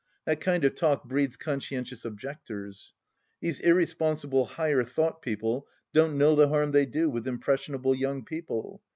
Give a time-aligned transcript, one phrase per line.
[0.25, 2.93] That kind of talk breeds Conscientious Objectors.
[3.39, 8.81] These irresponsible Higher Thought people don't know the harm they do with impressionable young people.